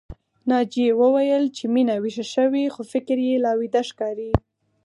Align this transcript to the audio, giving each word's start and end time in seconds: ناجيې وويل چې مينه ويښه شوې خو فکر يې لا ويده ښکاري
ناجيې 0.49 0.89
وويل 1.01 1.43
چې 1.57 1.63
مينه 1.73 1.95
ويښه 2.03 2.25
شوې 2.33 2.63
خو 2.73 2.81
فکر 2.93 3.17
يې 3.27 3.35
لا 3.45 3.51
ويده 3.59 3.81
ښکاري 3.89 4.31